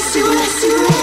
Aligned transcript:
See 0.00 0.22
what 0.22 0.34
I 0.34 0.46
see. 0.46 0.99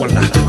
Guadalajara. 0.00 0.39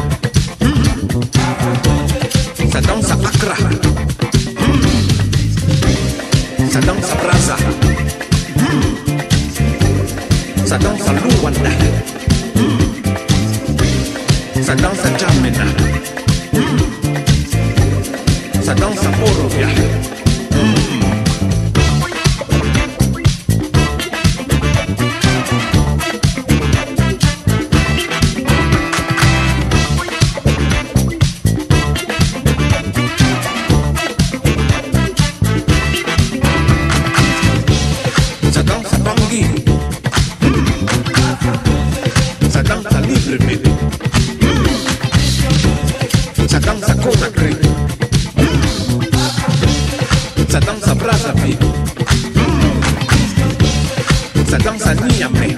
Ça 54.52 54.58
danse 54.58 54.86
à 54.86 54.94
Niamey. 54.94 55.56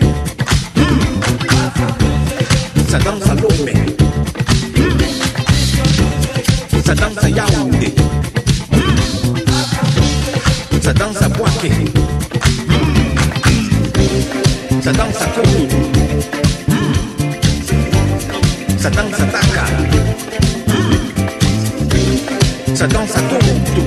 Hmm. 0.75 0.84
Ça 2.88 3.00
danse 3.00 3.24
à 3.28 3.34
Lomé. 3.34 3.74
Ça 6.86 6.94
hmm. 6.94 6.98
danse 6.98 7.24
à 7.24 7.30
Yaoundé. 7.30 7.92
Hmm. 8.72 8.95
Ça 10.80 10.94
danse 10.94 11.22
à 11.24 11.30
Boaké. 11.30 11.72
Ça 14.84 14.92
danse 14.92 15.22
à 15.22 15.25
Kourou. 15.25 15.68
Ça 18.78 18.89
danse 18.92 19.19
à 19.19 19.25
Dakar. 19.25 19.69
Ça 22.75 22.86
danse 22.88 23.16
à 23.16 23.22
Toronto. 23.22 23.81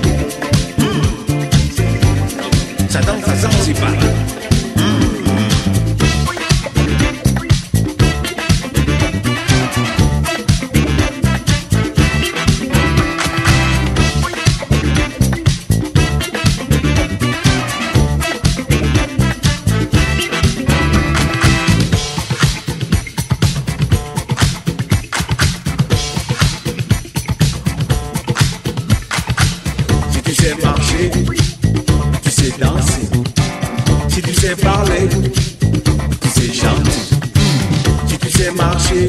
Ça 2.90 3.00
danse 3.02 3.28
à 3.28 3.36
Zanzibar. 3.36 3.92
Tu 30.36 30.44
sais 30.44 30.54
marcher, 30.62 31.10
tu 32.22 32.30
sais 32.30 32.52
danser. 32.60 33.08
Si 34.08 34.20
tu 34.20 34.34
sais 34.34 34.54
parler, 34.54 35.08
tu 36.20 36.28
sais 36.28 36.52
chanter. 36.52 36.90
Si 38.06 38.18
tu 38.18 38.30
sais 38.30 38.50
marcher, 38.50 39.08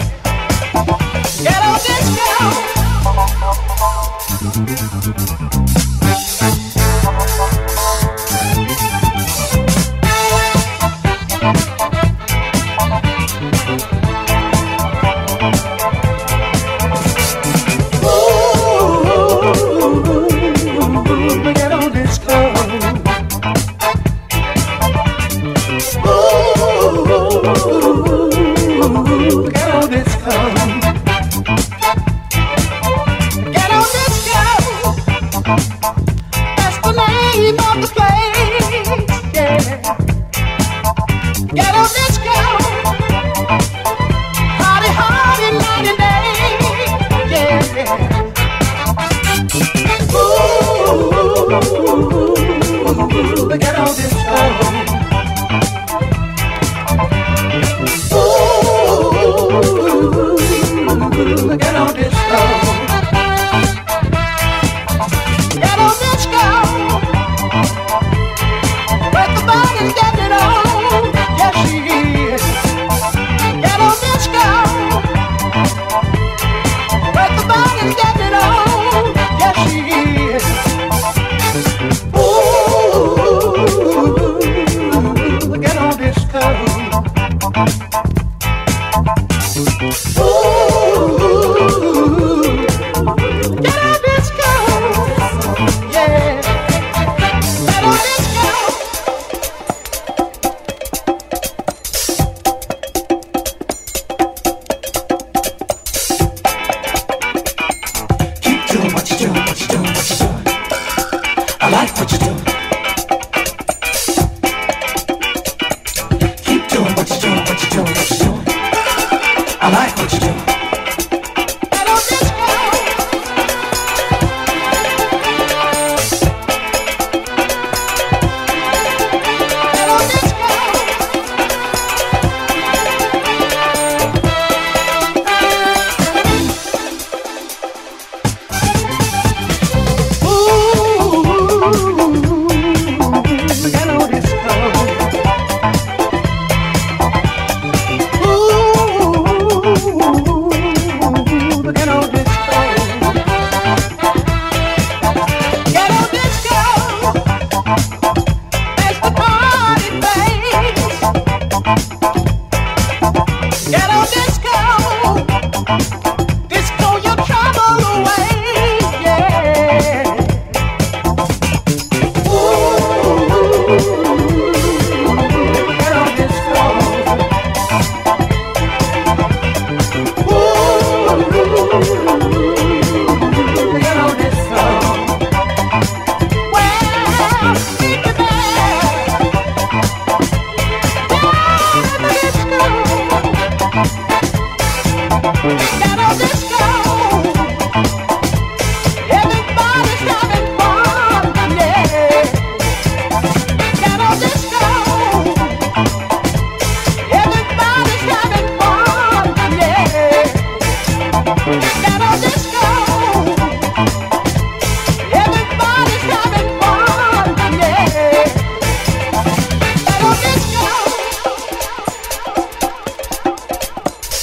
what 111.89 112.11
you 112.11 112.17
do. 112.19 112.50